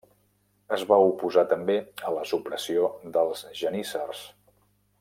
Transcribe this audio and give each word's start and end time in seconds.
Es 0.77 0.85
va 0.91 0.97
oposar 1.09 1.43
també 1.51 1.75
a 2.07 2.13
la 2.15 2.23
supressió 2.31 2.89
dels 3.19 3.45
geníssers. 3.61 4.25